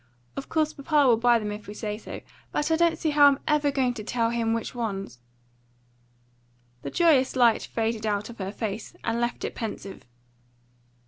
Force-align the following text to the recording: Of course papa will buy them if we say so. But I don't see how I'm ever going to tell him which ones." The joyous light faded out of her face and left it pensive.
Of 0.35 0.49
course 0.49 0.73
papa 0.73 1.07
will 1.07 1.15
buy 1.15 1.37
them 1.37 1.51
if 1.51 1.67
we 1.67 1.75
say 1.75 1.95
so. 1.99 2.21
But 2.51 2.71
I 2.71 2.75
don't 2.75 2.97
see 2.97 3.11
how 3.11 3.27
I'm 3.27 3.37
ever 3.47 3.69
going 3.69 3.93
to 3.93 4.03
tell 4.03 4.31
him 4.31 4.51
which 4.51 4.73
ones." 4.73 5.19
The 6.81 6.89
joyous 6.89 7.35
light 7.35 7.61
faded 7.61 8.07
out 8.07 8.27
of 8.27 8.39
her 8.39 8.51
face 8.51 8.95
and 9.03 9.21
left 9.21 9.45
it 9.45 9.53
pensive. 9.53 10.03